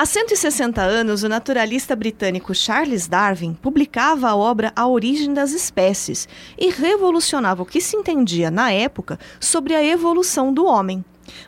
[0.00, 6.26] Há 160 anos, o naturalista britânico Charles Darwin publicava a obra A Origem das Espécies
[6.56, 11.04] e revolucionava o que se entendia na época sobre a evolução do homem.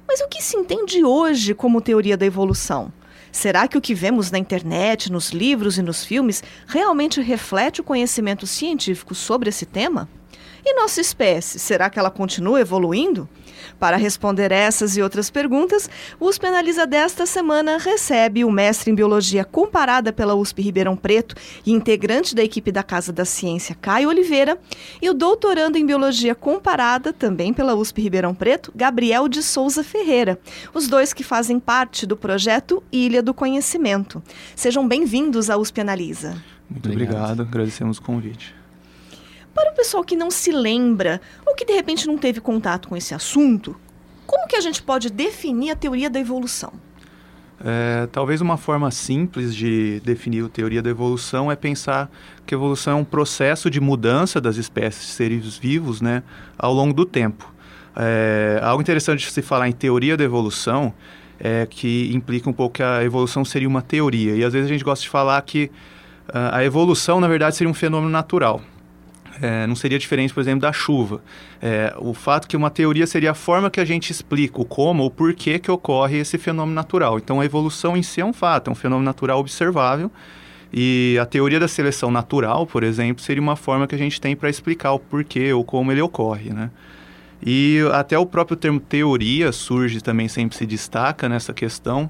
[0.06, 2.92] Mas o que se entende hoje como teoria da evolução?
[3.32, 7.84] Será que o que vemos na internet, nos livros e nos filmes realmente reflete o
[7.84, 10.10] conhecimento científico sobre esse tema?
[10.62, 13.26] E nossa espécie, será que ela continua evoluindo?
[13.78, 18.94] Para responder essas e outras perguntas, o USP Analisa desta semana recebe o mestre em
[18.94, 21.34] Biologia Comparada pela USP Ribeirão Preto
[21.64, 24.58] e integrante da equipe da Casa da Ciência, Caio Oliveira,
[25.00, 30.38] e o doutorando em Biologia Comparada, também pela USP Ribeirão Preto, Gabriel de Souza Ferreira,
[30.72, 34.22] os dois que fazem parte do projeto Ilha do Conhecimento.
[34.54, 36.36] Sejam bem-vindos à USP Analisa.
[36.68, 37.42] Muito obrigado, obrigado.
[37.42, 38.61] agradecemos o convite.
[39.54, 42.96] Para o pessoal que não se lembra ou que de repente não teve contato com
[42.96, 43.76] esse assunto,
[44.26, 46.72] como que a gente pode definir a teoria da evolução?
[47.64, 52.10] É, talvez uma forma simples de definir a teoria da evolução é pensar
[52.44, 56.22] que a evolução é um processo de mudança das espécies de seres vivos né,
[56.58, 57.52] ao longo do tempo.
[57.94, 60.92] É, algo interessante de se falar em teoria da evolução
[61.38, 64.34] é que implica um pouco que a evolução seria uma teoria.
[64.34, 65.70] E às vezes a gente gosta de falar que
[66.28, 68.60] uh, a evolução, na verdade, seria um fenômeno natural.
[69.40, 71.22] É, não seria diferente, por exemplo, da chuva.
[71.60, 75.02] É, o fato que uma teoria seria a forma que a gente explica o como
[75.02, 77.18] ou porquê que ocorre esse fenômeno natural.
[77.18, 80.10] Então, a evolução em si é um fato, é um fenômeno natural observável.
[80.72, 84.34] E a teoria da seleção natural, por exemplo, seria uma forma que a gente tem
[84.34, 86.70] para explicar o porquê ou como ele ocorre, né?
[87.44, 92.08] E até o próprio termo teoria surge também, sempre se destaca nessa questão,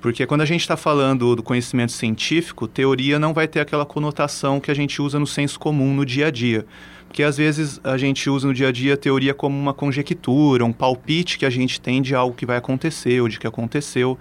[0.00, 4.60] porque quando a gente está falando do conhecimento científico, teoria não vai ter aquela conotação
[4.60, 6.64] que a gente usa no senso comum no dia a dia.
[7.08, 10.64] Porque às vezes a gente usa no dia a dia a teoria como uma conjectura,
[10.64, 14.18] um palpite que a gente tem de algo que vai acontecer ou de que aconteceu.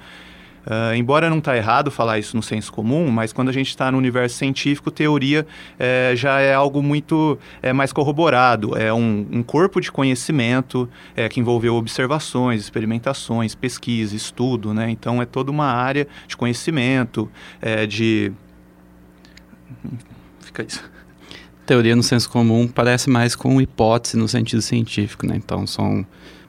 [0.67, 3.89] Uh, embora não está errado falar isso no senso comum, mas quando a gente está
[3.89, 5.47] no universo científico, teoria
[5.79, 8.77] é, já é algo muito é, mais corroborado.
[8.77, 14.73] É um, um corpo de conhecimento é, que envolveu observações, experimentações, pesquisa, estudo.
[14.73, 14.89] Né?
[14.89, 17.31] Então, é toda uma área de conhecimento,
[17.87, 18.33] de...
[20.41, 20.97] Fica isso
[21.67, 25.35] teoria no senso comum parece mais com hipótese no sentido científico, né?
[25.35, 26.07] Então são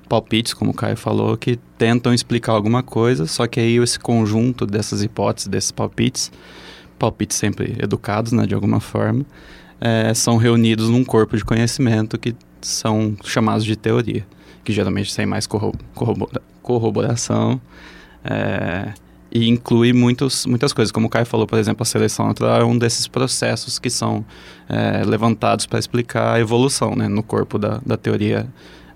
[0.09, 4.67] palpites, como o Caio falou, que tentam explicar alguma coisa, só que aí esse conjunto
[4.67, 6.33] dessas hipóteses, desses palpites,
[6.99, 9.25] palpites sempre educados, né, de alguma forma,
[9.81, 14.27] é, são reunidos num corpo de conhecimento que são chamados de teoria,
[14.65, 17.59] que geralmente tem mais corro corrobora corroboração
[18.23, 18.93] é,
[19.33, 20.93] e inclui muitos, muitas coisas.
[20.93, 24.23] Como o Caio falou, por exemplo, a seleção natural é um desses processos que são
[24.69, 28.47] é, levantados para explicar a evolução né, no corpo da, da teoria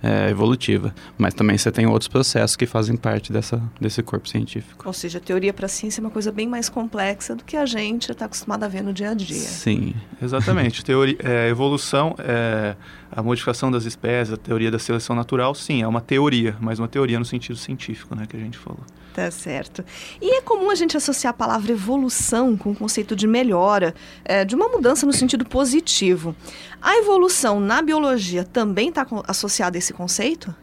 [0.03, 0.95] é, evolutiva.
[1.17, 4.87] Mas também você tem outros processos que fazem parte dessa, desse corpo científico.
[4.87, 7.57] Ou seja, a teoria para a ciência é uma coisa bem mais complexa do que
[7.57, 9.37] a gente está acostumado a ver no dia a dia.
[9.37, 10.83] Sim, exatamente.
[10.85, 12.75] teoria, é, evolução, é,
[13.11, 16.89] a modificação das espécies, a teoria da seleção natural, sim, é uma teoria, mas uma
[16.89, 18.83] teoria no sentido científico, né, que a gente falou.
[19.15, 19.85] Tá certo.
[20.21, 24.45] E é comum a gente associar a palavra evolução com o conceito de melhora, é,
[24.45, 26.35] de uma mudança no sentido positivo.
[26.81, 30.55] A evolução na biologia também está associada a esse conceito?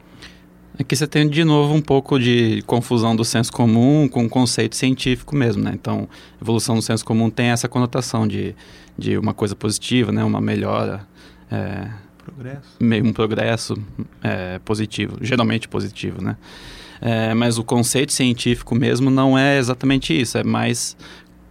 [0.80, 4.76] Aqui você tem de novo um pouco de confusão do senso comum com o conceito
[4.76, 5.72] científico mesmo, né?
[5.74, 6.08] Então,
[6.42, 8.56] evolução no senso comum tem essa conotação de,
[8.98, 10.24] de uma coisa positiva, né?
[10.24, 11.06] Uma melhora.
[11.52, 11.90] É,
[12.24, 12.78] progresso.
[12.80, 13.74] Um progresso
[14.24, 16.38] é, positivo, geralmente positivo, né?
[17.02, 20.98] É, mas o conceito científico mesmo não é exatamente isso, é mais,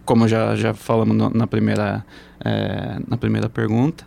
[0.05, 2.05] como já, já falamos no, na, primeira,
[2.43, 4.05] é, na primeira pergunta,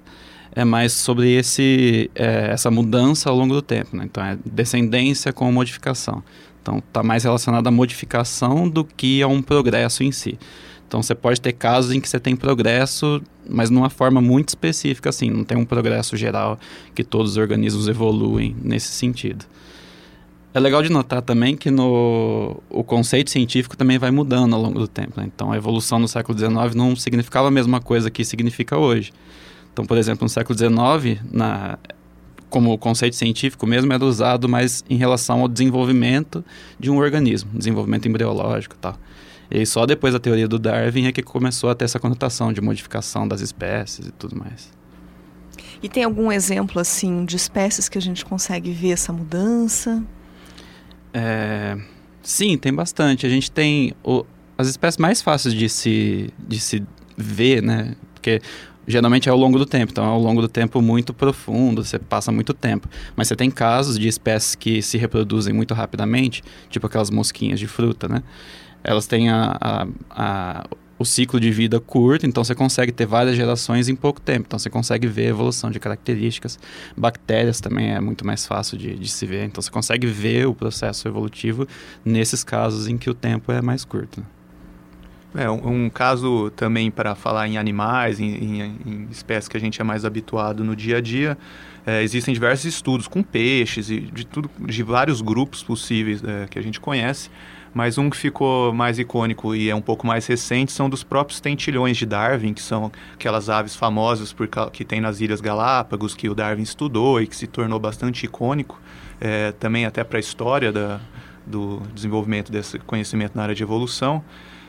[0.54, 3.96] é mais sobre esse, é, essa mudança ao longo do tempo.
[3.96, 4.04] Né?
[4.04, 6.22] Então, é descendência com modificação.
[6.60, 10.38] Então, está mais relacionado à modificação do que a um progresso em si.
[10.86, 15.08] Então, você pode ter casos em que você tem progresso, mas numa forma muito específica,
[15.08, 16.60] assim, não tem um progresso geral
[16.94, 19.46] que todos os organismos evoluem nesse sentido.
[20.54, 24.78] É legal de notar também que no, o conceito científico também vai mudando ao longo
[24.78, 25.18] do tempo.
[25.18, 25.30] Né?
[25.34, 29.12] Então, a evolução no século XIX não significava a mesma coisa que significa hoje.
[29.72, 31.78] Então, por exemplo, no século XIX, na,
[32.50, 36.44] como conceito científico mesmo, era usado mais em relação ao desenvolvimento
[36.78, 38.98] de um organismo, desenvolvimento embriológico e tal.
[39.50, 42.60] E só depois da teoria do Darwin é que começou a ter essa conotação de
[42.60, 44.70] modificação das espécies e tudo mais.
[45.82, 50.02] E tem algum exemplo assim de espécies que a gente consegue ver essa mudança?
[51.12, 51.76] É,
[52.22, 53.26] sim, tem bastante.
[53.26, 54.24] A gente tem o,
[54.56, 56.82] as espécies mais fáceis de se, de se
[57.16, 57.94] ver, né?
[58.14, 58.40] Porque
[58.86, 61.98] geralmente é ao longo do tempo, então é ao longo do tempo muito profundo, você
[61.98, 62.88] passa muito tempo.
[63.14, 67.66] Mas você tem casos de espécies que se reproduzem muito rapidamente, tipo aquelas mosquinhas de
[67.66, 68.22] fruta, né?
[68.84, 70.64] Elas têm a, a, a
[71.02, 74.46] o ciclo de vida curto, então você consegue ter várias gerações em pouco tempo.
[74.46, 76.58] Então você consegue ver a evolução de características.
[76.96, 80.54] Bactérias também é muito mais fácil de, de se ver, então você consegue ver o
[80.54, 81.66] processo evolutivo
[82.04, 84.24] nesses casos em que o tempo é mais curto.
[85.34, 89.60] É, um, um caso também para falar em animais, em, em, em, espécies que a
[89.60, 91.38] gente é mais habituado no dia a dia,
[91.86, 96.58] é, existem diversos estudos com peixes e de, tudo, de vários grupos possíveis é, que
[96.58, 97.30] a gente conhece,
[97.74, 101.40] mas um que ficou mais icônico e é um pouco mais recente são dos próprios
[101.40, 106.28] tentilhões de Darwin, que são aquelas aves famosas por, que tem nas Ilhas Galápagos, que
[106.28, 108.80] o Darwin estudou e que se tornou bastante icônico,
[109.20, 111.00] é, também até para a história da,
[111.46, 114.22] do desenvolvimento desse conhecimento na área de evolução.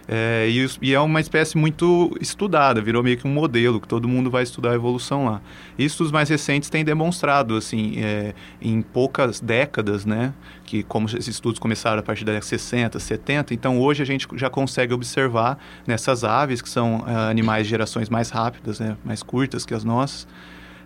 [0.08, 4.08] É, e, e, é uma espécie muito estudada, virou meio que um modelo, que todo
[4.08, 5.42] mundo vai estudar a evolução lá.
[5.78, 10.34] Estudos mais recentes têm demonstrado, assim, é, em poucas décadas, né,
[10.66, 14.06] que como esses estudos começaram a partir da década de 60, 70, então hoje a
[14.06, 15.58] gente já consegue observar
[15.88, 19.86] nessas aves, que são é, animais de gerações mais rápidas, né, mais curtas que as
[19.86, 20.28] nossas,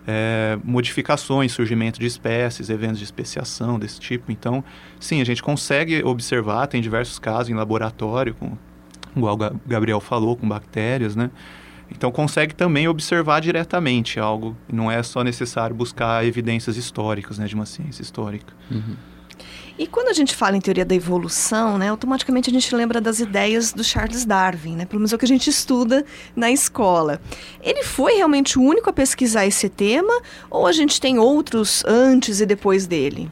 [0.06, 4.32] é, modificações, surgimento de espécies, eventos de especiação desse tipo.
[4.32, 4.64] Então,
[4.98, 8.56] sim, a gente consegue observar, tem diversos casos em laboratório, com
[9.16, 11.30] igual o Gabriel falou, com bactérias, né?
[11.90, 17.54] Então consegue também observar diretamente algo, não é só necessário buscar evidências históricas, né, de
[17.54, 18.52] uma ciência histórica.
[18.70, 18.94] Uhum.
[19.78, 23.20] E quando a gente fala em teoria da evolução, né, automaticamente a gente lembra das
[23.20, 24.84] ideias do Charles Darwin, né?
[24.84, 27.20] Pelo menos é o que a gente estuda na escola.
[27.62, 30.12] Ele foi realmente o único a pesquisar esse tema
[30.50, 33.30] ou a gente tem outros antes e depois dele?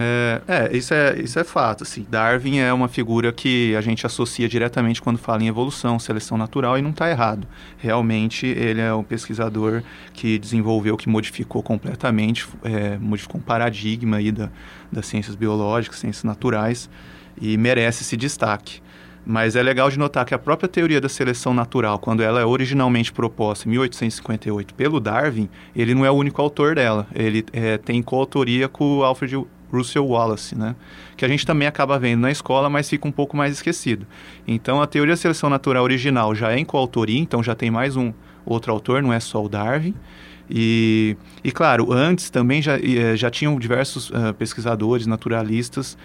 [0.00, 1.82] É, é, isso é, isso é fato.
[1.82, 2.06] Assim.
[2.08, 6.78] Darwin é uma figura que a gente associa diretamente quando fala em evolução, seleção natural,
[6.78, 7.46] e não está errado.
[7.76, 14.30] Realmente, ele é um pesquisador que desenvolveu, que modificou completamente, é, modificou um paradigma aí
[14.30, 14.50] da,
[14.90, 16.88] das ciências biológicas, ciências naturais,
[17.40, 18.80] e merece esse destaque.
[19.26, 22.46] Mas é legal de notar que a própria teoria da seleção natural, quando ela é
[22.46, 27.06] originalmente proposta em 1858 pelo Darwin, ele não é o único autor dela.
[27.14, 29.36] Ele é, tem coautoria com Alfred
[29.72, 30.74] Russell Wallace, né?
[31.16, 34.06] Que a gente também acaba vendo na escola, mas fica um pouco mais esquecido.
[34.46, 37.96] Então, a teoria da seleção natural original já é em coautoria, então já tem mais
[37.96, 38.12] um
[38.44, 39.94] outro autor, não é só o Darwin.
[40.50, 45.98] E, e claro, antes também já, eh, já tinham diversos uh, pesquisadores, naturalistas,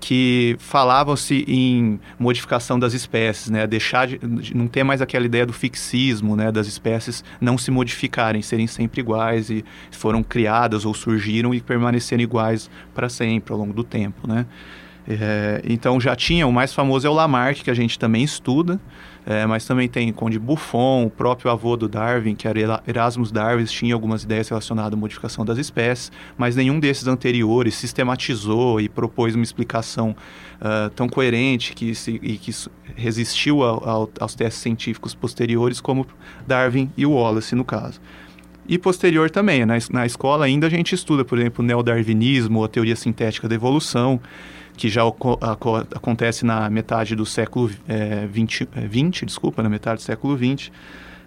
[0.00, 3.66] que falavam-se em modificação das espécies, né?
[3.66, 6.50] Deixar de, de, não ter mais aquela ideia do fixismo, né?
[6.50, 12.24] Das espécies não se modificarem, serem sempre iguais e foram criadas ou surgiram e permanecerem
[12.24, 14.46] iguais para sempre ao longo do tempo, né?
[15.08, 18.80] É, então já tinha, o mais famoso é o Lamarck, que a gente também estuda,
[19.26, 23.64] é, mas também tem Conde Buffon, o próprio avô do Darwin, que era Erasmus Darwin,
[23.64, 29.34] tinha algumas ideias relacionadas à modificação das espécies, mas nenhum desses anteriores sistematizou e propôs
[29.34, 30.16] uma explicação
[30.60, 32.50] uh, tão coerente que, se, e que
[32.96, 36.06] resistiu ao, ao, aos testes científicos posteriores, como
[36.46, 38.00] Darwin e Wallace, no caso.
[38.66, 42.68] E posterior também, na, na escola ainda a gente estuda, por exemplo, o neodarwinismo, a
[42.68, 44.20] teoria sintética da evolução,
[44.80, 45.02] que já
[45.94, 50.72] acontece na metade do século é, 20, 20, desculpa, na metade do século 20,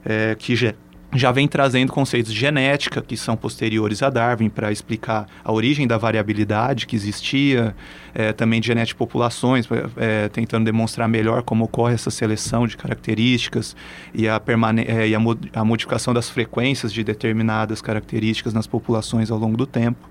[0.04, 0.74] é, que já,
[1.14, 5.86] já vem trazendo conceitos de genética que são posteriores a Darwin para explicar a origem
[5.86, 7.76] da variabilidade que existia,
[8.16, 12.76] é, também de genética de populações, é, tentando demonstrar melhor como ocorre essa seleção de
[12.76, 13.76] características
[14.16, 14.42] e, a,
[14.88, 15.20] é, e a,
[15.54, 20.10] a modificação das frequências de determinadas características nas populações ao longo do tempo.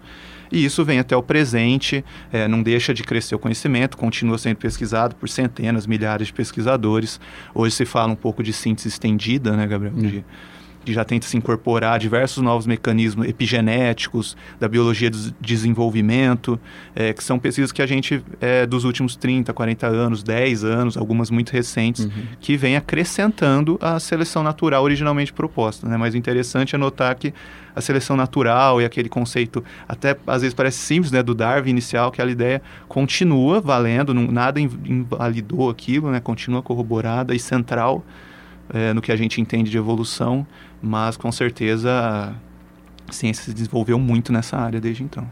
[0.53, 4.57] E isso vem até o presente, é, não deixa de crescer o conhecimento, continua sendo
[4.57, 7.19] pesquisado por centenas, milhares de pesquisadores.
[7.55, 9.95] Hoje se fala um pouco de síntese estendida, né, Gabriel?
[9.97, 10.03] Hum.
[10.03, 10.25] De,
[10.85, 16.59] que já tenta se incorporar diversos novos mecanismos epigenéticos, da biologia do desenvolvimento,
[16.95, 20.97] é, que são pesquisas que a gente, é, dos últimos 30, 40 anos, 10 anos,
[20.97, 22.11] algumas muito recentes, uhum.
[22.41, 25.89] que vem acrescentando a seleção natural originalmente proposta.
[25.89, 25.97] Né?
[25.97, 27.33] Mas o interessante é notar que
[27.75, 32.09] a seleção natural e aquele conceito, até às vezes parece simples, né, do Darwin inicial,
[32.09, 38.05] aquela ideia continua valendo, não, nada invalidou aquilo, né, continua corroborada e central
[38.73, 40.47] é, no que a gente entende de evolução,
[40.83, 42.35] mas com certeza
[43.09, 45.31] a ciência se desenvolveu muito nessa área desde então.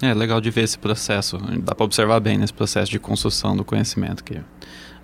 [0.00, 3.64] É legal de ver esse processo, dá para observar bem nesse processo de construção do
[3.64, 4.40] conhecimento que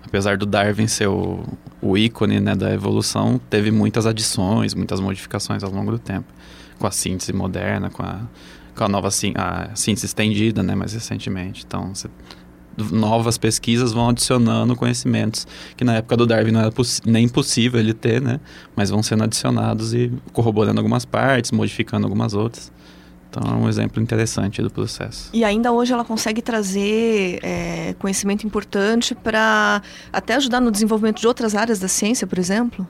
[0.03, 1.43] apesar do Darwin ser o,
[1.81, 6.25] o ícone né, da evolução, teve muitas adições, muitas modificações ao longo do tempo
[6.79, 8.21] com a síntese moderna, com a,
[8.75, 11.63] com a nova a síntese estendida, né, mais recentemente.
[11.67, 12.09] Então, você,
[12.77, 15.45] novas pesquisas vão adicionando conhecimentos
[15.75, 16.71] que na época do Darwin não era
[17.05, 18.39] nem possível ele ter, né,
[18.75, 22.71] mas vão sendo adicionados e corroborando algumas partes, modificando algumas outras.
[23.29, 25.29] Então é um exemplo interessante do processo.
[25.33, 31.27] E ainda hoje ela consegue trazer é, conhecimento importante para até ajudar no desenvolvimento de
[31.27, 32.87] outras áreas da ciência, por exemplo?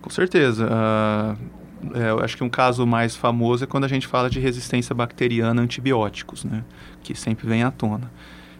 [0.00, 0.66] Com certeza.
[0.66, 1.62] Uh,
[1.94, 4.94] é, eu acho que um caso mais famoso é quando a gente fala de resistência
[4.94, 6.64] bacteriana a antibióticos, né?
[7.02, 8.10] Que sempre vem à tona.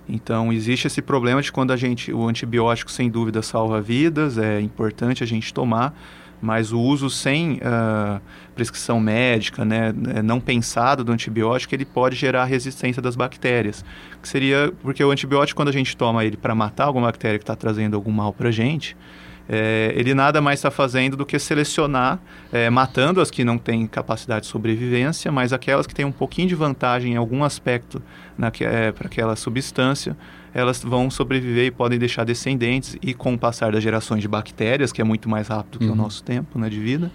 [0.09, 4.61] Então, existe esse problema de quando a gente, o antibiótico sem dúvida salva vidas, é
[4.61, 5.95] importante a gente tomar,
[6.41, 8.21] mas o uso sem uh,
[8.53, 13.85] prescrição médica, né, é, não pensado do antibiótico, ele pode gerar resistência das bactérias.
[14.21, 17.45] Que seria porque o antibiótico, quando a gente toma ele para matar alguma bactéria que
[17.45, 18.97] está trazendo algum mal para a gente,
[19.49, 22.19] é, ele nada mais está fazendo do que selecionar,
[22.53, 26.49] é, matando as que não têm capacidade de sobrevivência, mas aquelas que têm um pouquinho
[26.49, 28.03] de vantagem em algum aspecto
[28.61, 30.17] é, para aquela substância,
[30.55, 34.93] elas vão sobreviver e podem deixar descendentes e com o passar das gerações de bactérias,
[34.93, 35.93] que é muito mais rápido que uhum.
[35.93, 37.11] o nosso tempo né, de vida,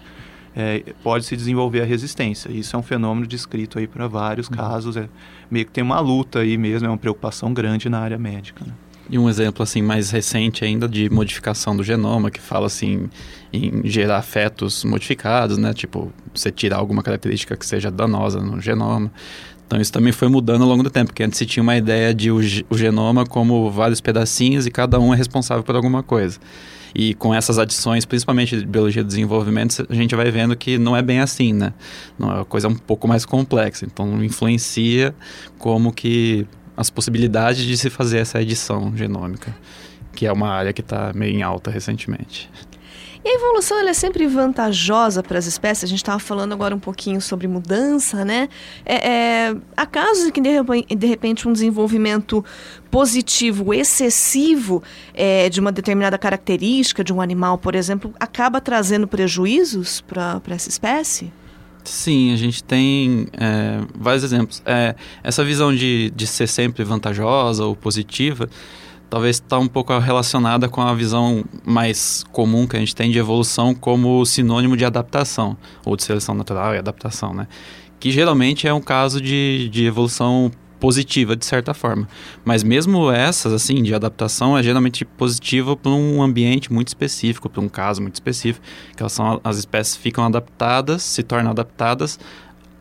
[0.55, 2.51] é, pode se desenvolver a resistência.
[2.51, 4.55] Isso é um fenômeno descrito aí para vários uhum.
[4.55, 5.07] casos, é,
[5.51, 8.65] meio que tem uma luta aí mesmo, é uma preocupação grande na área médica.
[8.65, 8.73] Né?
[9.09, 13.09] E um exemplo assim mais recente ainda de modificação do genoma, que fala assim
[13.53, 15.73] em gerar fetos modificados, né?
[15.73, 19.11] Tipo, você tirar alguma característica que seja danosa no genoma.
[19.65, 22.13] Então isso também foi mudando ao longo do tempo, porque antes se tinha uma ideia
[22.13, 22.37] de o,
[22.69, 26.39] o genoma como vários pedacinhos e cada um é responsável por alguma coisa.
[26.95, 30.95] E com essas adições, principalmente de biologia do desenvolvimento, a gente vai vendo que não
[30.95, 31.73] é bem assim, né?
[32.17, 33.85] Não, é uma coisa um pouco mais complexa.
[33.85, 35.13] Então influencia
[35.59, 36.47] como que
[36.77, 39.53] as possibilidades de se fazer essa edição genômica,
[40.13, 42.49] que é uma área que está meio em alta recentemente.
[43.25, 45.83] E a evolução ela é sempre vantajosa para as espécies.
[45.83, 48.47] A gente estava falando agora um pouquinho sobre mudança, né?
[48.85, 52.45] É, é, há casos em que de repente um desenvolvimento
[52.89, 54.81] positivo excessivo
[55.13, 60.69] é, de uma determinada característica de um animal, por exemplo, acaba trazendo prejuízos para essa
[60.69, 61.33] espécie?
[61.83, 64.61] Sim, a gente tem é, vários exemplos.
[64.65, 68.49] É, essa visão de, de ser sempre vantajosa ou positiva
[69.09, 73.17] talvez está um pouco relacionada com a visão mais comum que a gente tem de
[73.17, 77.47] evolução como sinônimo de adaptação, ou de seleção natural e adaptação, né?
[77.99, 82.07] Que geralmente é um caso de, de evolução positiva de certa forma.
[82.43, 87.61] Mas mesmo essas, assim, de adaptação, é geralmente positiva para um ambiente muito específico, para
[87.61, 88.65] um caso muito específico,
[88.95, 92.19] que elas são, as espécies ficam adaptadas, se tornam adaptadas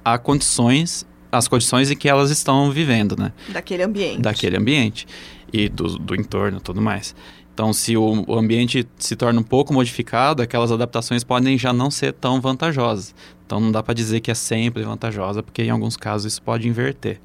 [0.04, 3.32] a condições, as condições em que elas estão vivendo, né?
[3.48, 4.20] Daquele ambiente.
[4.20, 5.06] Daquele ambiente
[5.52, 7.14] e do, do entorno tudo mais.
[7.52, 11.90] Então, se o, o, ambiente se torna um pouco modificado, aquelas adaptações podem já não
[11.90, 13.14] ser tão vantajosas.
[13.46, 16.68] Então, não dá para dizer que é sempre vantajosa, porque em alguns casos isso pode
[16.68, 17.18] inverter.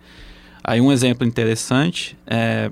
[0.64, 2.72] Aí, um exemplo interessante é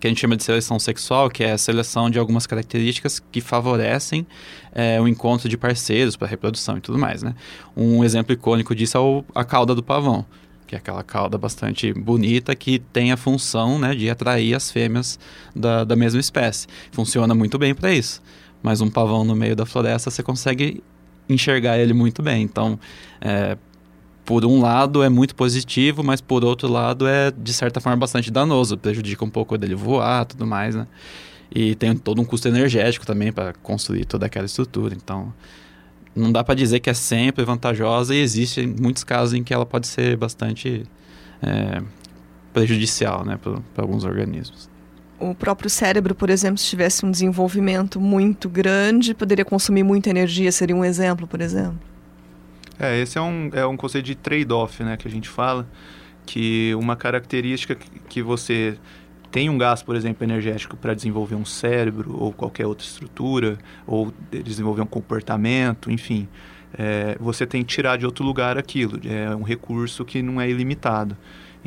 [0.00, 3.40] que a gente chama de seleção sexual, que é a seleção de algumas características que
[3.40, 4.26] favorecem
[4.72, 7.34] é, o encontro de parceiros para reprodução e tudo mais, né?
[7.76, 10.24] Um exemplo icônico disso é o, a cauda do pavão
[10.68, 15.18] que é aquela cauda bastante bonita que tem a função né, de atrair as fêmeas
[15.56, 16.66] da, da mesma espécie.
[16.92, 18.22] Funciona muito bem para isso.
[18.62, 20.84] Mas um pavão no meio da floresta você consegue
[21.26, 22.42] enxergar ele muito bem.
[22.42, 22.78] Então,
[23.18, 23.56] é,
[24.28, 28.30] por um lado é muito positivo, mas por outro lado é de certa forma bastante
[28.30, 30.86] danoso, prejudica um pouco dele voar, tudo mais, né?
[31.50, 34.94] E tem todo um custo energético também para construir toda aquela estrutura.
[34.94, 35.32] Então,
[36.14, 39.64] não dá para dizer que é sempre vantajosa e existem muitos casos em que ela
[39.64, 40.84] pode ser bastante
[41.40, 41.82] é,
[42.52, 44.68] prejudicial né, para alguns organismos.
[45.18, 50.52] O próprio cérebro, por exemplo, se tivesse um desenvolvimento muito grande, poderia consumir muita energia,
[50.52, 51.80] seria um exemplo, por exemplo?
[52.78, 55.66] É, esse é um, é um conceito de trade-off né, que a gente fala,
[56.24, 57.74] que uma característica
[58.08, 58.78] que você
[59.30, 64.12] tem um gasto, por exemplo, energético para desenvolver um cérebro ou qualquer outra estrutura, ou
[64.30, 66.28] desenvolver um comportamento, enfim,
[66.76, 69.00] é, você tem que tirar de outro lugar aquilo.
[69.04, 71.16] É um recurso que não é ilimitado.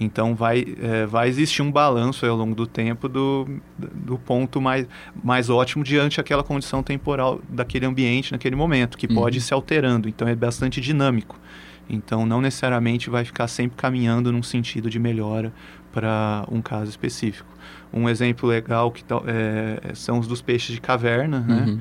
[0.04, 4.88] Então vai, é, vai existir um balanço ao longo do tempo do, do ponto mais,
[5.24, 9.14] mais ótimo diante aquela condição temporal daquele ambiente naquele momento, que uhum.
[9.14, 10.10] pode ir se alterando.
[10.10, 11.40] Então é bastante dinâmico.
[11.88, 15.54] Então não necessariamente vai ficar sempre caminhando num sentido de melhora
[15.92, 17.50] para um caso específico.
[17.94, 21.66] Um exemplo legal que é, são os dos peixes de caverna, né?
[21.68, 21.80] uhum.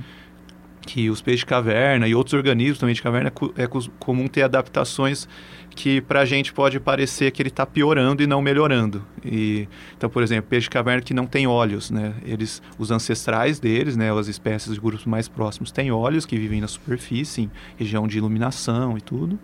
[0.83, 3.67] Que os peixes de caverna e outros organismos também de caverna é
[3.99, 5.29] comum ter adaptações
[5.75, 9.05] que para a gente pode parecer que ele está piorando e não melhorando.
[9.25, 12.15] E, então, por exemplo, peixe de caverna que não tem olhos, né?
[12.25, 16.61] Eles, os ancestrais deles, né, as espécies de grupos mais próximos têm olhos que vivem
[16.61, 19.39] na superfície, em região de iluminação e tudo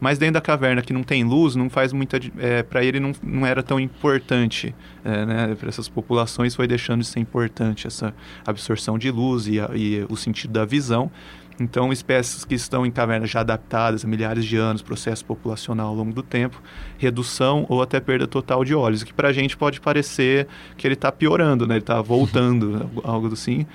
[0.00, 2.18] mas dentro da caverna que não tem luz, não faz muita.
[2.38, 4.74] É, para ele não, não era tão importante.
[5.04, 5.54] É, né?
[5.54, 8.14] Para essas populações foi deixando de ser importante essa
[8.46, 11.10] absorção de luz e, a, e o sentido da visão.
[11.58, 15.94] Então, espécies que estão em cavernas já adaptadas há milhares de anos, processo populacional ao
[15.94, 16.60] longo do tempo,
[16.98, 20.94] redução ou até perda total de óleos, que para a gente pode parecer que ele
[20.94, 21.76] está piorando, né?
[21.76, 23.66] ele está voltando, algo assim.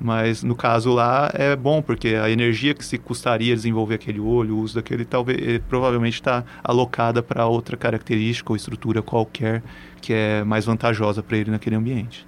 [0.00, 4.56] Mas no caso lá é bom, porque a energia que se custaria desenvolver aquele olho,
[4.56, 9.62] o uso daquele, talvez eh, provavelmente está alocada para outra característica ou estrutura qualquer
[10.00, 12.26] que é mais vantajosa para ele naquele ambiente.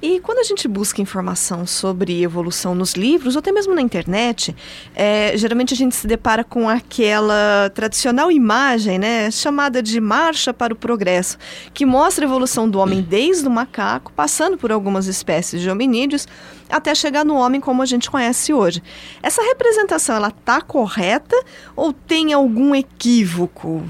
[0.00, 4.54] E quando a gente busca informação sobre evolução nos livros, ou até mesmo na internet,
[4.94, 10.72] é, geralmente a gente se depara com aquela tradicional imagem, né, chamada de marcha para
[10.72, 11.36] o progresso,
[11.74, 16.28] que mostra a evolução do homem desde o macaco, passando por algumas espécies de hominídeos,
[16.68, 18.82] até chegar no homem como a gente conhece hoje.
[19.22, 21.36] Essa representação, ela está correta
[21.74, 23.84] ou tem algum equívoco?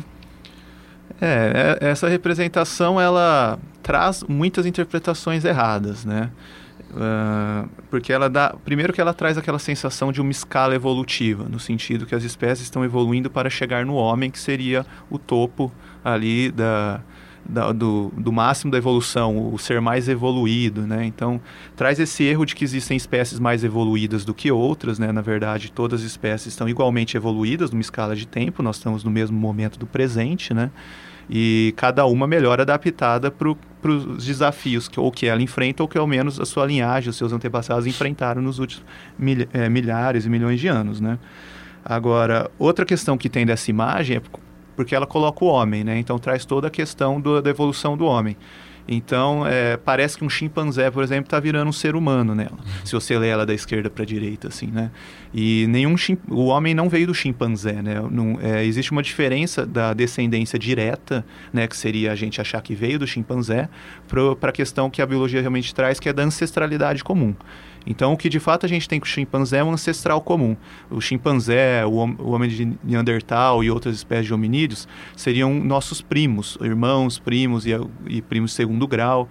[1.20, 6.30] É, é essa representação, ela traz muitas interpretações erradas, né?
[6.90, 8.54] Uh, porque ela dá.
[8.64, 12.64] Primeiro que ela traz aquela sensação de uma escala evolutiva, no sentido que as espécies
[12.64, 15.70] estão evoluindo para chegar no homem, que seria o topo
[16.02, 17.00] ali da,
[17.48, 21.04] da, do, do máximo da evolução, o ser mais evoluído, né?
[21.04, 21.40] Então,
[21.74, 25.10] traz esse erro de que existem espécies mais evoluídas do que outras, né?
[25.10, 29.10] Na verdade, todas as espécies estão igualmente evoluídas numa escala de tempo, nós estamos no
[29.10, 30.70] mesmo momento do presente, né?
[31.30, 33.50] e cada uma melhor adaptada para
[33.90, 37.16] os desafios que ou que ela enfrenta ou que ao menos a sua linhagem, os
[37.16, 38.82] seus antepassados enfrentaram nos últimos
[39.52, 41.18] é, milhares e milhões de anos, né?
[41.84, 44.22] Agora, outra questão que tem dessa imagem é
[44.78, 45.98] porque ela coloca o homem, né?
[45.98, 48.36] Então traz toda a questão do, da evolução do homem.
[48.86, 52.52] Então, é, parece que um chimpanzé, por exemplo, está virando um ser humano nela.
[52.52, 52.86] Uhum.
[52.86, 54.92] Se você lê ela da esquerda para a direita, assim, né?
[55.34, 55.96] E nenhum
[56.28, 58.00] o homem não veio do chimpanzé, né?
[58.08, 61.66] Não, é, existe uma diferença da descendência direta, né?
[61.66, 63.68] Que seria a gente achar que veio do chimpanzé,
[64.06, 67.34] para a questão que a biologia realmente traz, que é da ancestralidade comum.
[67.90, 70.54] Então, o que de fato a gente tem com o chimpanzé é um ancestral comum.
[70.90, 76.58] O chimpanzé, o, o homem de Neandertal e outras espécies de hominídeos seriam nossos primos,
[76.60, 77.70] irmãos, primos e,
[78.06, 79.26] e primos de segundo grau.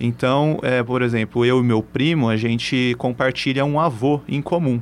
[0.00, 4.80] Então, é, por exemplo, eu e meu primo, a gente compartilha um avô em comum.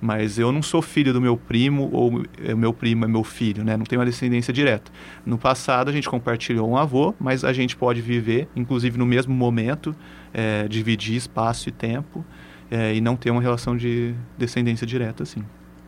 [0.00, 3.62] Mas eu não sou filho do meu primo ou é, meu primo é meu filho,
[3.62, 3.76] né?
[3.76, 4.90] Não tem uma descendência direta.
[5.26, 9.34] No passado a gente compartilhou um avô, mas a gente pode viver, inclusive no mesmo
[9.34, 9.94] momento,
[10.32, 12.24] é, dividir espaço e tempo
[12.72, 15.44] é, e não ter uma relação de descendência direta, assim.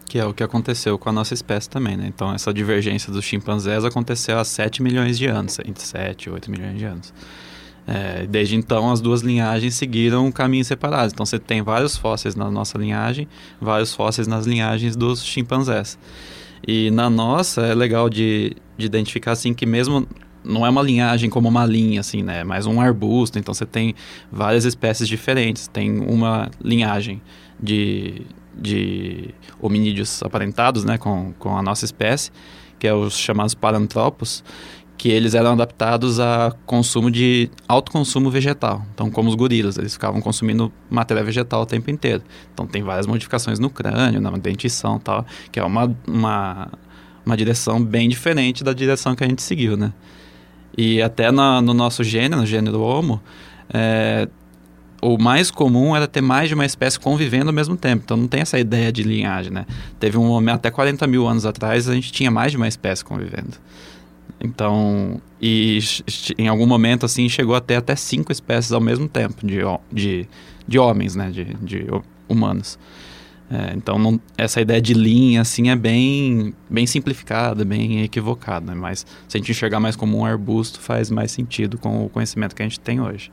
[0.06, 2.04] Que é o que aconteceu com a nossa espécie também, né?
[2.06, 6.50] Então, essa divergência dos chimpanzés aconteceu há 7 milhões de anos, entre 7 e 8
[6.50, 7.14] milhões de anos.
[7.86, 11.14] É, desde então, as duas linhagens seguiram caminhos separados.
[11.14, 13.26] Então, você tem vários fósseis na nossa linhagem,
[13.58, 15.98] vários fósseis nas linhagens dos chimpanzés.
[16.68, 20.06] E na nossa, é legal de, de identificar, assim, que mesmo
[20.44, 22.40] não é uma linhagem como uma linha, assim, né?
[22.40, 23.38] É mais um arbusto.
[23.38, 23.94] Então você tem
[24.30, 25.66] várias espécies diferentes.
[25.66, 27.22] Tem uma linhagem
[27.58, 28.22] de,
[28.54, 30.98] de hominídeos aparentados, né?
[30.98, 32.30] Com, com a nossa espécie,
[32.78, 34.44] que é os chamados parantropos,
[34.98, 38.84] que eles eram adaptados a consumo de alto consumo vegetal.
[38.94, 42.22] Então, como os gorilas, eles ficavam consumindo matéria vegetal o tempo inteiro.
[42.52, 46.70] Então, tem várias modificações no crânio, na dentição tal, que é uma, uma,
[47.24, 49.92] uma direção bem diferente da direção que a gente seguiu, né?
[50.76, 53.20] E até na, no nosso gênero, no gênero Homo,
[53.72, 54.28] é,
[55.00, 58.02] o mais comum era ter mais de uma espécie convivendo ao mesmo tempo.
[58.04, 59.66] Então não tem essa ideia de linhagem, né?
[60.00, 63.04] Teve um momento, até 40 mil anos atrás, a gente tinha mais de uma espécie
[63.04, 63.58] convivendo.
[64.40, 65.78] Então, e
[66.38, 69.58] em algum momento, assim, chegou até até cinco espécies ao mesmo tempo de,
[69.92, 70.26] de,
[70.66, 71.30] de homens, né?
[71.30, 71.86] De, de
[72.28, 72.78] humanos.
[73.54, 78.66] É, então, não, essa ideia de linha, assim, é bem, bem simplificada, bem equivocada.
[78.66, 78.74] Né?
[78.74, 82.54] Mas se a gente enxergar mais como um arbusto, faz mais sentido com o conhecimento
[82.56, 83.30] que a gente tem hoje.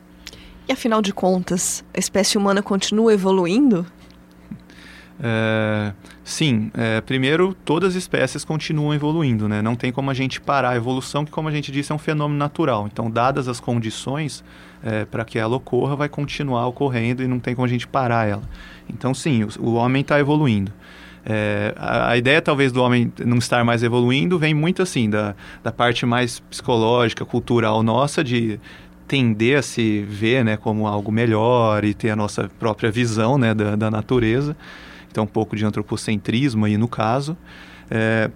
[0.69, 3.83] E afinal de contas, a espécie humana continua evoluindo?
[5.23, 9.61] É, sim, é, primeiro, todas as espécies continuam evoluindo, né?
[9.61, 11.99] Não tem como a gente parar a evolução, que como a gente disse, é um
[11.99, 12.89] fenômeno natural.
[12.91, 14.43] Então, dadas as condições
[14.83, 18.27] é, para que ela ocorra, vai continuar ocorrendo e não tem como a gente parar
[18.27, 18.41] ela.
[18.89, 20.71] Então, sim, o, o homem está evoluindo.
[21.23, 25.35] É, a, a, ideia talvez do homem não estar mais evoluindo vem muito assim da,
[25.63, 28.59] da parte mais psicológica, cultural nossa de
[29.07, 33.53] tender a se ver né, como algo melhor e ter a nossa própria visão né,
[33.53, 34.57] da, da natureza.
[35.11, 37.37] Então um pouco de antropocentrismo aí no caso.
[37.89, 38.31] É,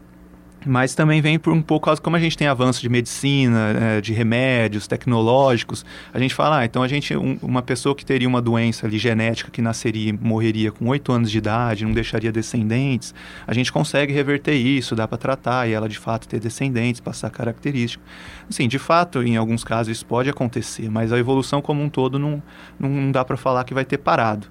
[0.66, 4.14] mas também vem por um pouco, como a gente tem avanço de medicina, é, de
[4.14, 8.42] remédios tecnológicos, a gente fala, ah, então a gente, um, uma pessoa que teria uma
[8.42, 13.14] doença ali genética que nasceria morreria com 8 anos de idade, não deixaria descendentes,
[13.46, 17.30] a gente consegue reverter isso, dá para tratar e ela de fato ter descendentes, passar
[17.30, 18.06] características.
[18.50, 22.18] Assim, de fato, em alguns casos isso pode acontecer, mas a evolução como um todo
[22.18, 22.42] não,
[22.80, 24.48] não dá para falar que vai ter parado.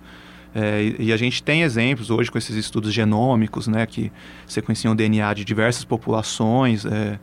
[0.55, 4.13] É, e a gente tem exemplos hoje com esses estudos genômicos, né, que
[4.47, 7.19] sequenciam o DNA de diversas populações é,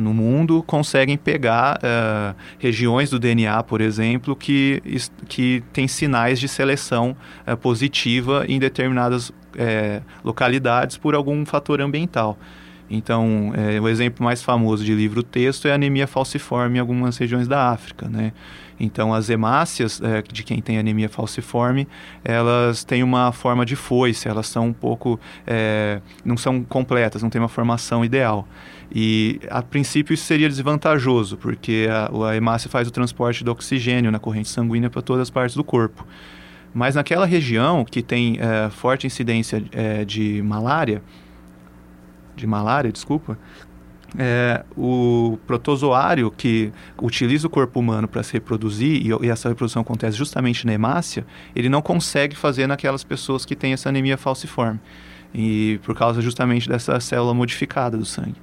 [0.00, 4.82] no mundo, conseguem pegar é, regiões do DNA, por exemplo, que,
[5.28, 7.16] que têm sinais de seleção
[7.46, 12.36] é, positiva em determinadas é, localidades por algum fator ambiental.
[12.90, 17.70] Então, é, o exemplo mais famoso de livro-texto é anemia falciforme em algumas regiões da
[17.70, 18.32] África, né?
[18.82, 21.86] Então, as hemácias é, de quem tem anemia falciforme,
[22.24, 27.30] elas têm uma forma de foice, elas são um pouco, é, não são completas, não
[27.30, 28.46] têm uma formação ideal.
[28.92, 34.10] E, a princípio, isso seria desvantajoso, porque a, a hemácia faz o transporte do oxigênio
[34.10, 36.04] na corrente sanguínea para todas as partes do corpo.
[36.74, 41.00] Mas naquela região que tem é, forte incidência é, de malária,
[42.34, 43.38] de malária, desculpa,
[44.18, 49.82] é, o protozoário que utiliza o corpo humano para se reproduzir, e, e, essa reprodução
[49.82, 54.80] acontece justamente na hemácia, ele não consegue fazer naquelas pessoas que têm essa anemia falciforme,
[55.34, 58.36] e por causa justamente dessa célula modificada do sangue.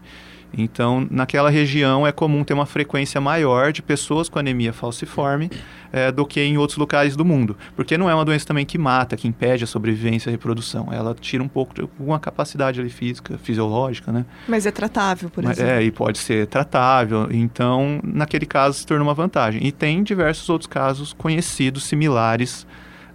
[0.57, 5.49] Então, naquela região é comum ter uma frequência maior de pessoas com anemia falciforme
[5.91, 7.55] é, do que em outros locais do mundo.
[7.75, 10.89] Porque não é uma doença também que mata, que impede a sobrevivência e a reprodução.
[10.91, 14.25] Ela tira um pouco de alguma capacidade ali física, fisiológica, né?
[14.47, 15.73] Mas é tratável, por Mas, exemplo.
[15.73, 17.27] É, e pode ser tratável.
[17.31, 19.65] Então, naquele caso, se torna uma vantagem.
[19.65, 22.65] E tem diversos outros casos conhecidos, similares,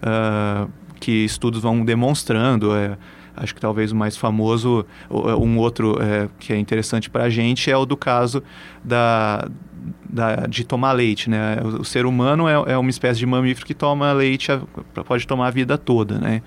[0.01, 0.69] uh,
[0.99, 2.75] que estudos vão demonstrando.
[2.75, 2.97] É,
[3.35, 7.29] Acho que talvez o mais famoso, é, um outro é, que é interessante para a
[7.29, 8.41] gente é o do caso
[8.83, 9.47] da,
[10.09, 11.57] da, de tomar leite, né?
[11.63, 14.61] O, o ser humano é, é, uma espécie de mamífero que toma leite, a,
[15.03, 16.41] pode tomar a vida toda, né?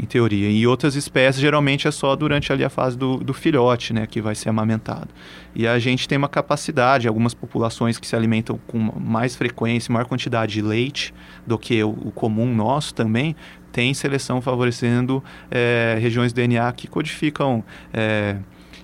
[0.00, 0.48] Em teoria.
[0.48, 4.06] E outras espécies, geralmente, é só durante ali a fase do, do filhote, né?
[4.06, 5.08] Que vai ser amamentado.
[5.54, 10.06] E a gente tem uma capacidade, algumas populações que se alimentam com mais frequência, maior
[10.06, 11.12] quantidade de leite
[11.44, 13.34] do que o, o comum nosso também,
[13.72, 18.36] tem seleção favorecendo é, regiões do DNA que codificam é,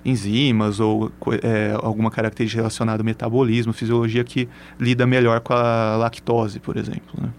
[0.03, 4.47] enzimas ou é, alguma característica relacionada ao metabolismo, fisiologia que
[4.79, 7.13] lida melhor com a lactose, por exemplo.
[7.19, 7.29] Né?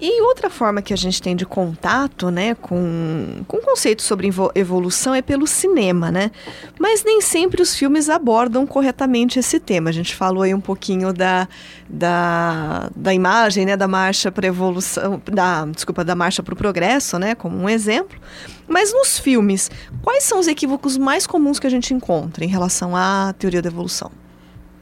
[0.00, 5.14] E outra forma que a gente tem de contato, né, com, com conceitos sobre evolução
[5.14, 6.30] é pelo cinema, né?
[6.78, 9.90] Mas nem sempre os filmes abordam corretamente esse tema.
[9.90, 11.46] A gente falou aí um pouquinho da,
[11.86, 17.18] da, da imagem, né, da marcha para evolução, da, desculpa, da marcha para o progresso,
[17.18, 18.18] né, como um exemplo.
[18.66, 19.70] Mas nos filmes,
[20.02, 23.68] quais são os equívocos mais comuns que a gente encontra em relação à teoria da
[23.68, 24.10] evolução?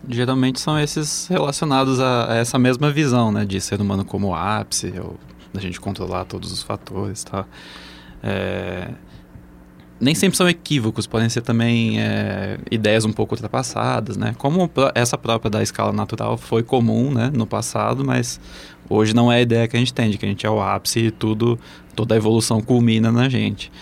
[0.08, 3.44] Geralmente são esses relacionados a, a, essa mesma visão, né?
[3.44, 5.16] De ser humano como ápice, ou
[5.52, 7.44] da gente controlar todos os fatores, tá?
[8.22, 8.90] É,
[10.00, 14.34] nem sempre são equívocos, podem ser também é, ideias um pouco ultrapassadas, né?
[14.38, 18.40] Como essa própria da escala natural foi comum, né, no passado, mas
[18.88, 20.60] hoje não é a ideia que a gente tem, de que a gente é o
[20.60, 21.58] ápice e tudo,
[21.96, 23.72] toda a evolução culmina na gente.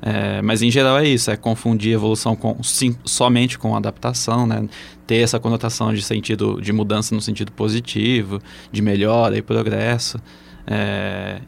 [0.00, 4.68] É, mas em geral é isso, é confundir evolução com, sim, somente com adaptação, né?
[5.06, 10.20] ter essa conotação de sentido de mudança no sentido positivo, de melhora e progresso.
[10.66, 11.40] É,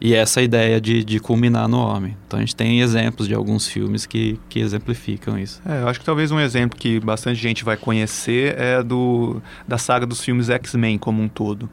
[0.00, 2.16] e essa ideia de, de culminar no homem.
[2.26, 5.60] Então a gente tem exemplos de alguns filmes que, que exemplificam isso.
[5.66, 9.78] É, eu acho que talvez um exemplo que bastante gente vai conhecer é do da
[9.78, 11.68] saga dos filmes X-Men como um todo.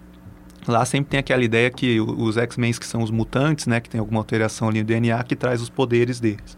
[0.67, 3.99] Lá sempre tem aquela ideia que os X-Men, que são os mutantes, né, que tem
[3.99, 6.57] alguma alteração ali no DNA, que traz os poderes deles.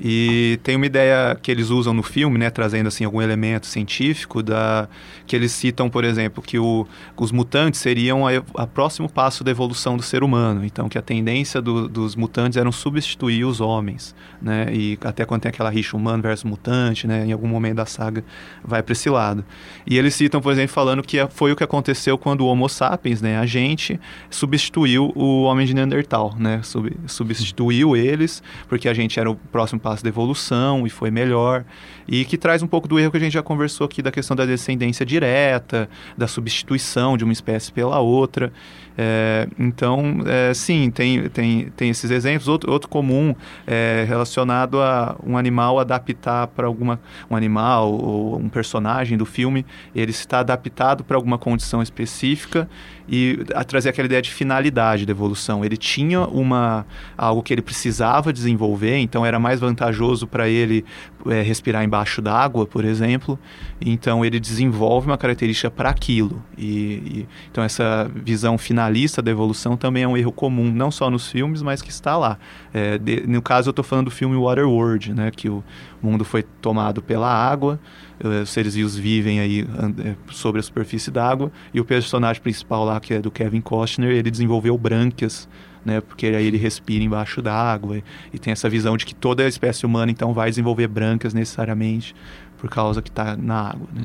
[0.00, 4.42] E tem uma ideia que eles usam no filme, né, trazendo assim algum elemento científico
[4.42, 4.88] da
[5.26, 9.96] que eles citam, por exemplo, que o, os mutantes seriam a, próximo passo da evolução
[9.96, 10.64] do ser humano.
[10.64, 14.66] Então, que a tendência do, dos mutantes era substituir os homens, né?
[14.72, 18.24] E até quando tem aquela rixa humano versus mutante, né, em algum momento da saga
[18.64, 19.44] vai para esse lado.
[19.86, 23.20] E eles citam, por exemplo, falando que foi o que aconteceu quando o Homo sapiens,
[23.20, 26.60] né, a gente substituiu o homem de Neandertal, né?
[26.62, 31.64] Sub, substituiu eles porque a gente era o próximo passo da evolução e foi melhor.
[32.06, 34.36] E que traz um pouco do erro que a gente já conversou aqui da questão
[34.36, 38.52] da descendência direta, da substituição de uma espécie pela outra.
[39.00, 42.48] É, então, é, sim, tem, tem, tem esses exemplos.
[42.48, 43.32] Outro, outro comum
[43.64, 46.98] é relacionado a um animal adaptar para alguma.
[47.30, 52.68] Um animal ou um personagem do filme, ele está adaptado para alguma condição específica
[53.08, 55.64] e a trazer aquela ideia de finalidade da evolução.
[55.64, 56.84] Ele tinha uma
[57.16, 60.84] algo que ele precisava desenvolver, então era mais vantajoso para ele
[61.26, 63.38] é, respirar embaixo d'água, por exemplo.
[63.80, 66.42] Então ele desenvolve uma característica para aquilo.
[66.56, 68.58] E, e, então essa visão
[68.88, 72.16] finalista da evolução também é um erro comum, não só nos filmes, mas que está
[72.16, 72.38] lá.
[72.72, 75.62] É, de, no caso eu estou falando do filme Waterworld, né, que o
[76.02, 77.78] mundo foi tomado pela água,
[78.22, 82.84] eh, os seres vivos vivem aí eh, sobre a superfície d'água e o personagem principal
[82.84, 85.48] lá que é do Kevin Costner ele desenvolveu brânquias
[85.84, 86.00] né?
[86.00, 89.48] Porque aí ele respira embaixo d'água e, e, tem essa visão de que toda a
[89.48, 92.14] espécie humana então vai desenvolver brancas necessariamente
[92.58, 94.02] por causa que está na água, né?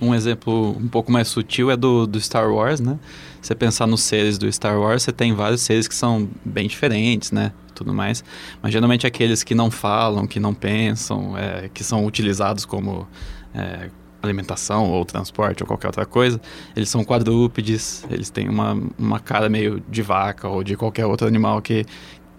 [0.00, 2.98] Um exemplo um pouco mais sutil é do, do Star Wars, né?
[3.42, 7.32] Você pensar nos seres do Star Wars, você tem vários seres que são bem diferentes,
[7.32, 7.52] né?
[7.74, 8.22] Tudo mais.
[8.62, 13.08] Mas geralmente aqueles que não falam, que não pensam, é, que são utilizados como
[13.52, 13.90] é,
[14.22, 16.40] alimentação ou transporte ou qualquer outra coisa,
[16.76, 21.26] eles são quadrúpedes, eles têm uma, uma cara meio de vaca ou de qualquer outro
[21.26, 21.84] animal que,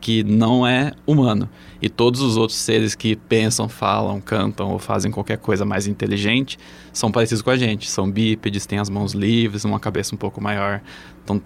[0.03, 1.49] que não é humano.
[1.81, 6.59] E todos os outros seres que pensam, falam, cantam ou fazem qualquer coisa mais inteligente
[6.91, 7.89] são parecidos com a gente.
[7.89, 10.81] São bípedes, têm as mãos livres, uma cabeça um pouco maior.
[11.23, 11.41] Então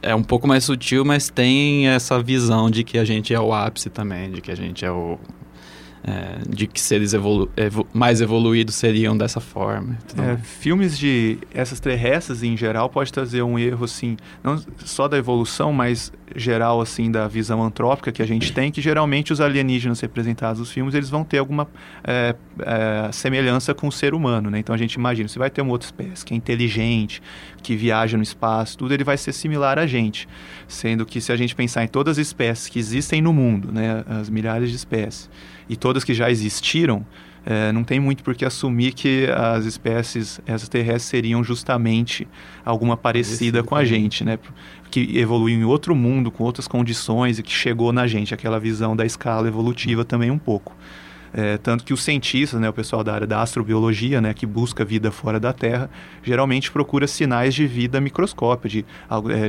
[0.00, 3.52] é um pouco mais sutil, mas tem essa visão de que a gente é o
[3.52, 5.18] ápice também, de que a gente é o,
[6.06, 9.98] é, de que seres evolu evo mais evoluídos seriam dessa forma.
[10.06, 10.24] Então...
[10.24, 15.18] É, filmes de essas terrestres em geral pode trazer um erro assim, não só da
[15.18, 19.98] evolução, mas geral assim da visão antrópica que a gente tem, que geralmente os alienígenas
[19.98, 21.66] representados nos filmes eles vão ter alguma
[22.04, 24.60] é, é, semelhança com o ser humano, né?
[24.60, 27.20] Então a gente imagina, você vai ter uma outra espécie que é inteligente,
[27.62, 30.28] que viaja no espaço, tudo ele vai ser similar a gente,
[30.68, 34.04] sendo que se a gente pensar em todas as espécies que existem no mundo, né,
[34.06, 35.28] as milhares de espécies
[35.68, 37.04] e todas que já existiram,
[37.48, 42.26] é, não tem muito por que assumir que as espécies extraterrestres seriam justamente
[42.64, 44.36] alguma parecida com a gente, né?
[44.90, 48.96] Que evoluiu em outro mundo, com outras condições e que chegou na gente, aquela visão
[48.96, 50.74] da escala evolutiva também um pouco.
[51.32, 54.84] É, tanto que os cientistas, né, o pessoal da área da astrobiologia, né, que busca
[54.84, 55.90] vida fora da Terra,
[56.22, 58.86] geralmente procura sinais de vida microscópia, de
[59.30, 59.48] é,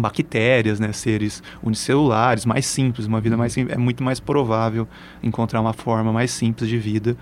[0.00, 4.86] bactérias, né, seres unicelulares, mais simples, uma vida mais simples, é muito mais provável
[5.22, 7.16] encontrar uma forma mais simples de vida.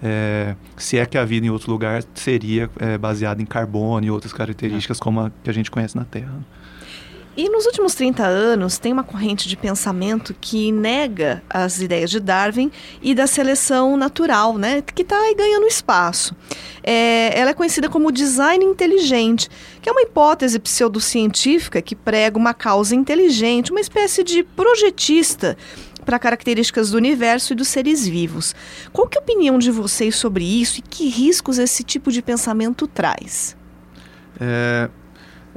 [0.00, 4.10] É, se é que a vida em outro lugar seria é, baseada em carbono e
[4.10, 5.02] outras características é.
[5.02, 6.34] como a que a gente conhece na Terra.
[7.38, 12.18] E nos últimos 30 anos, tem uma corrente de pensamento que nega as ideias de
[12.18, 12.68] Darwin
[13.00, 16.34] e da seleção natural, né, que está aí ganhando espaço.
[16.82, 19.48] É, ela é conhecida como design inteligente,
[19.80, 25.56] que é uma hipótese pseudocientífica que prega uma causa inteligente, uma espécie de projetista
[26.04, 28.52] para características do universo e dos seres vivos.
[28.92, 32.20] Qual que é a opinião de vocês sobre isso e que riscos esse tipo de
[32.20, 33.56] pensamento traz?
[34.40, 34.90] É,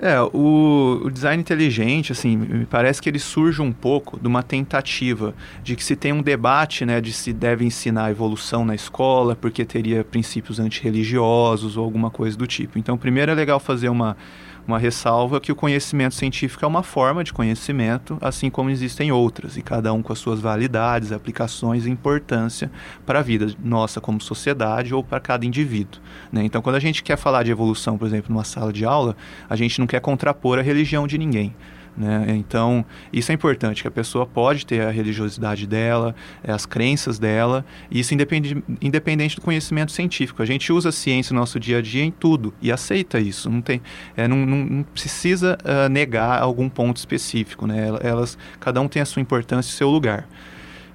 [0.02, 4.42] é, o, o, design inteligente, assim, me parece que ele surge um pouco de uma
[4.42, 8.74] tentativa de que se tem um debate, né, de se deve ensinar a evolução na
[8.74, 12.80] escola, porque teria princípios antirreligiosos ou alguma coisa do tipo.
[12.80, 14.18] Então, primeiro é legal fazer uma
[14.68, 19.58] uma ressalva que o conhecimento científico é uma forma de conhecimento, assim como existem outras,
[19.58, 22.72] e cada um com as suas validades, aplicações e importância
[23.06, 26.02] para a vida nossa como sociedade ou para cada indivíduo.
[26.32, 26.44] Né?
[26.44, 29.16] Então, quando a gente quer falar de evolução, por exemplo, numa sala de aula,
[29.50, 31.54] a gente não quer contrapor a religião de ninguém.
[31.96, 32.26] Né?
[32.30, 37.20] Então, isso é importante, que a pessoa pode ter a religiosidade dela, é, as crenças
[37.20, 40.42] dela, e isso independe, independente do conhecimento científico.
[40.42, 43.50] A gente usa a ciência no nosso dia a dia em tudo e aceita isso.
[43.50, 43.82] Não, tem,
[44.16, 47.68] é, não, não, não, precisa uh, negar algum ponto específico.
[47.68, 47.90] Né?
[48.02, 50.28] Elas, cada um tem a sua importância e seu lugar.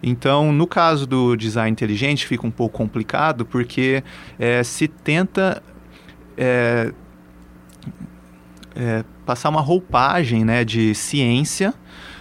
[0.02, 4.02] Então, no caso do design inteligente, fica um pouco complicado, porque
[4.38, 5.62] é, se tenta
[6.36, 6.92] é,
[8.74, 11.74] é, passar uma roupagem né, de ciência,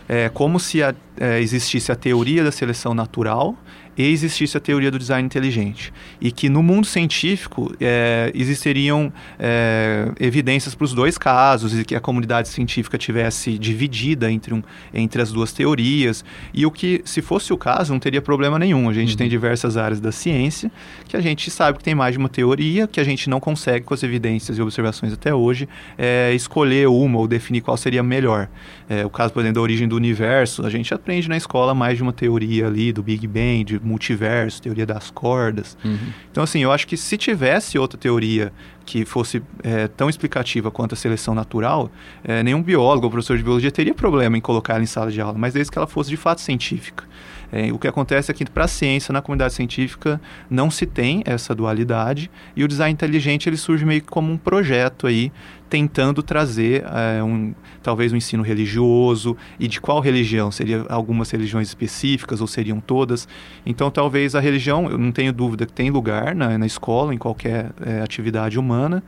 [0.10, 3.56] é, como se a, é, existisse a teoria da seleção natural
[4.04, 5.94] existisse a teoria do design inteligente.
[6.20, 11.96] E que no mundo científico é, existiriam é, evidências para os dois casos e que
[11.96, 14.62] a comunidade científica tivesse dividida entre, um,
[14.94, 16.26] entre as duas teorias.
[16.54, 18.90] E o que, se fosse o caso, não teria problema nenhum.
[18.90, 19.18] A gente uhum.
[19.18, 20.72] tem diversas áreas da ciência
[21.08, 23.86] que a gente sabe que tem mais de uma teoria, que a gente não consegue,
[23.86, 28.50] com as evidências e observações até hoje, é, escolher uma ou definir qual seria melhor.
[28.90, 31.98] É, o caso, por exemplo, da origem do universo, a gente aprende na escola mais
[31.98, 35.78] de uma teoria ali, do Big Bang, de multiverso, teoria das cordas.
[35.84, 35.98] Uhum.
[36.32, 38.52] Então, assim, eu acho que se tivesse outra teoria
[38.86, 41.92] que fosse é, tão explicativa quanto a seleção natural,
[42.24, 45.20] é, nenhum biólogo ou professor de biologia teria problema em colocar ela em sala de
[45.20, 47.04] aula, mas desde que ela fosse de fato científica.
[47.52, 51.22] É, o que acontece é que para a ciência, na comunidade científica, não se tem
[51.26, 55.32] essa dualidade e o design inteligente ele surge meio que como um projeto aí,
[55.70, 60.52] tentando trazer é, um, talvez um ensino religioso e de qual religião?
[60.52, 63.28] Seria algumas religiões específicas ou seriam todas?
[63.66, 67.18] Então talvez a religião, eu não tenho dúvida que tem lugar na, na escola, em
[67.18, 69.04] qualquer é, atividade humana,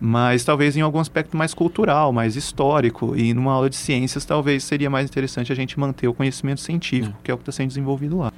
[0.00, 3.16] mas talvez em algum aspecto mais cultural, mais histórico.
[3.16, 7.16] E numa aula de ciências, talvez seria mais interessante a gente manter o conhecimento científico,
[7.20, 7.22] é.
[7.24, 8.32] que é o que está sendo desenvolvido lá.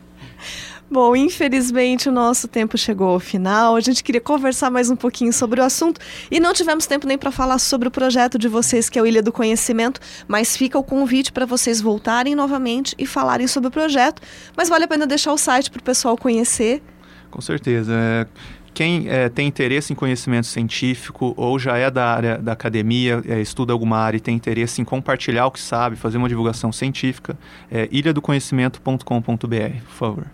[0.91, 3.77] Bom, infelizmente o nosso tempo chegou ao final.
[3.77, 7.17] A gente queria conversar mais um pouquinho sobre o assunto e não tivemos tempo nem
[7.17, 10.77] para falar sobre o projeto de vocês, que é o Ilha do Conhecimento, mas fica
[10.77, 14.21] o convite para vocês voltarem novamente e falarem sobre o projeto.
[14.57, 16.83] Mas vale a pena deixar o site para o pessoal conhecer.
[17.31, 17.93] Com certeza.
[17.95, 18.27] É
[18.73, 23.41] quem é, tem interesse em conhecimento científico ou já é da área da academia, é,
[23.41, 27.37] estuda alguma área e tem interesse em compartilhar o que sabe, fazer uma divulgação científica,
[27.71, 29.05] é ilhadoconhecimento.com.br,
[29.85, 30.27] por favor.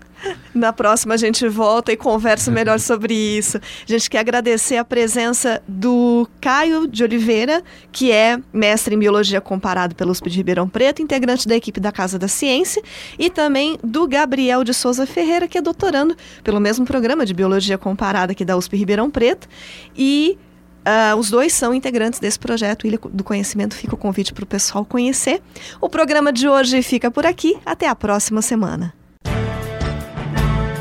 [0.56, 3.58] Na próxima a gente volta e conversa melhor sobre isso.
[3.58, 9.38] A gente quer agradecer a presença do Caio de Oliveira, que é mestre em Biologia
[9.38, 12.82] Comparado pelo USP de Ribeirão Preto, integrante da equipe da Casa da Ciência,
[13.18, 17.76] e também do Gabriel de Souza Ferreira, que é doutorando pelo mesmo programa de Biologia
[17.76, 19.46] Comparada aqui da USP Ribeirão Preto.
[19.94, 20.38] E
[20.86, 23.74] Uh, os dois são integrantes desse projeto Ilha do Conhecimento.
[23.74, 25.42] Fica o convite para o pessoal conhecer.
[25.80, 27.58] O programa de hoje fica por aqui.
[27.66, 28.94] Até a próxima semana.